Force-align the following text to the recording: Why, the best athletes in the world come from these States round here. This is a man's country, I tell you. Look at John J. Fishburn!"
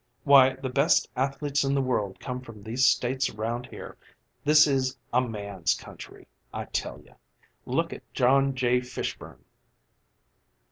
Why, 0.23 0.55
the 0.55 0.67
best 0.69 1.07
athletes 1.15 1.63
in 1.63 1.75
the 1.75 1.79
world 1.83 2.19
come 2.19 2.41
from 2.41 2.63
these 2.63 2.87
States 2.89 3.29
round 3.29 3.67
here. 3.67 3.97
This 4.43 4.65
is 4.65 4.97
a 5.13 5.21
man's 5.21 5.75
country, 5.75 6.27
I 6.51 6.65
tell 6.65 6.99
you. 6.99 7.13
Look 7.67 7.93
at 7.93 8.11
John 8.11 8.55
J. 8.55 8.79
Fishburn!" 8.79 9.43